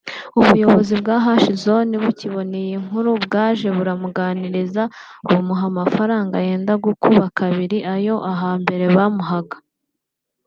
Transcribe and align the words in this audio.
ubuyobozi 0.39 0.93
bwa 1.01 1.15
‘H 1.25 1.27
Zone 1.63 1.95
‘bukibona 2.03 2.55
iyi 2.63 2.75
nkuru 2.83 3.09
bwaraje 3.25 3.67
buramuganiriza 3.77 4.83
bumuha 5.27 5.63
amafaranga 5.71 6.35
yenda 6.47 6.73
gukuba 6.85 7.23
kabiri 7.39 7.77
ayo 7.95 8.15
ahambere 8.31 8.85
bamuhaga 8.95 9.57